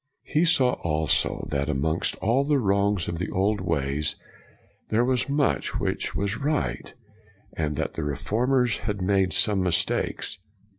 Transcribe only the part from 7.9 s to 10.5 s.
the reformers had made some mistakes.